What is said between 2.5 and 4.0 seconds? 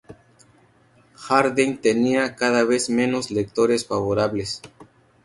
vez menos lectores